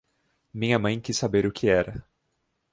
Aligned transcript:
Minha 0.51 0.79
mãe 0.79 0.99
quis 0.99 1.15
saber 1.15 1.45
o 1.45 1.51
que 1.51 1.69
era. 1.69 2.03